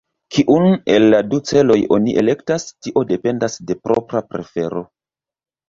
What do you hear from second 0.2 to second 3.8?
Kiun el la du celoj oni elektas, tio dependas de